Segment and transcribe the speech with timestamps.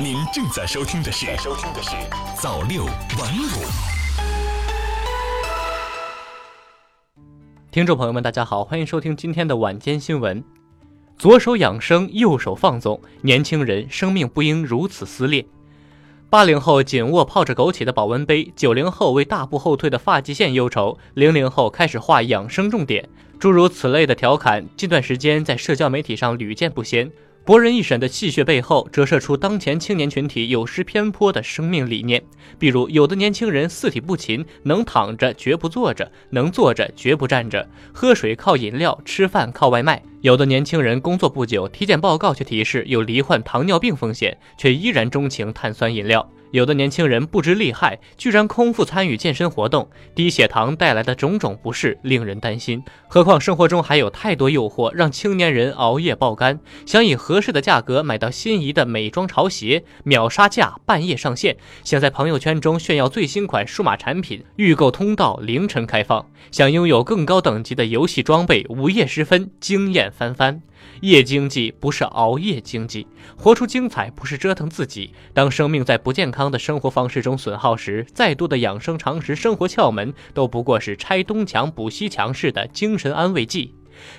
[0.00, 1.90] 您正在收听的是《收听的是
[2.40, 3.64] 早六晚五》。
[7.70, 10.42] 听众朋友们，大家好，欢迎收听今天的晚间新闻。
[11.18, 15.44] 左手养生，右手放纵，年轻人生命不应如此撕裂。
[16.30, 27.10] 八零后紧握泡着枸杞的保温杯，九零后为大步后退的发际线忧愁，零零后开始画养生重点，诸如此类的调侃，近段时间在社交媒体上屡见不鲜。
[27.44, 32.22] 博人一审的戏谑背后，折射出当前青年群体有失偏颇的生命理念。
[32.56, 46.30] 比如，有的年轻人四体不勤，能躺着绝不坐着，能坐着绝不站着，喝水靠饮料，吃饭靠外卖；有的年轻人工作不久，体检报告却提示有罹患糖尿病风险，却依然钟情碳酸饮料。
[46.52, 52.84] 有的年轻人不知利害，居然空腹参与健身活动，低血糖带来的种种不适令人担心。
[53.08, 70.60] 何况生活中还有太多诱惑，让青年人熬夜爆肝，想以合适的价格买到心仪的美妆潮鞋，秒杀价，半夜上线；想在朋友圈中炫耀最新款数码产品，预购通道凌晨开放；想拥有更高等级的游戏装备，午夜时分惊艳翻番。
[71.00, 75.12] 夜经济不是熬夜经济，活出精彩不是折腾自己。
[75.32, 83.74] 当生命在不健康的生活方式中损耗时，再多的养生常识、生活窍门都不过是拆东墙补西墙式的精神安慰剂。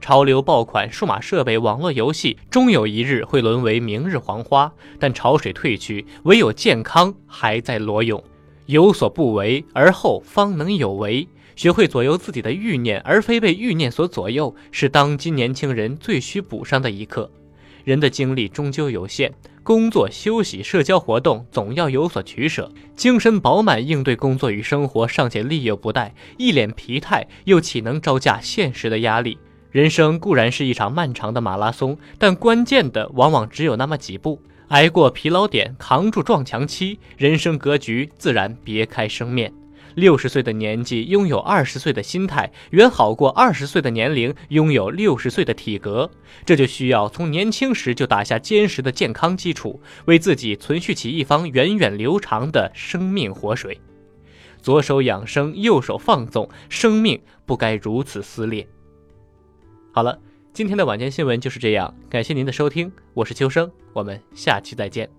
[0.00, 4.72] 潮流爆款数码设备、网络游戏，终有一日会沦为明日黄花。
[4.98, 8.22] 但潮水退去，唯有健康还在裸泳。
[8.68, 11.26] 有所不为，而后方能有为。
[11.56, 17.30] 学会左右自己的欲念，而非被欲念所左右，是当今年轻人最需补上的一课。
[17.84, 22.70] 人的精力终究有限，工作、休息、社交活动总要有所取舍。
[22.94, 29.38] 精神饱满应对工作与生活尚且力有不逮，一脸疲态又岂能招架现实的压力？
[29.70, 34.42] 人生固然是一场漫长的马拉松，但关键的往往只有那么几步。
[34.68, 39.50] 挨过疲劳点，扛住撞墙期，人生格局自然别开生面。
[39.94, 46.10] 六十岁的年纪拥有二十岁的心态，远好过二十岁的年龄拥有六十岁的体格。
[46.44, 53.80] 这就需要从年轻时就打下坚实的健康基础，为自己存续起一方源远流长的生命活水。
[54.60, 58.68] 左手养生，右手放纵，生命不该如此撕裂。
[59.92, 60.18] 好了，
[60.52, 65.17] 今天的晚间新闻就是这样，感谢您的收听，我是秋生，我们下期再见。